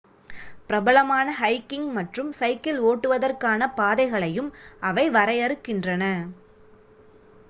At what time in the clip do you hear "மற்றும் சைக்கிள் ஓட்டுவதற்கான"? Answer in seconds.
1.97-3.67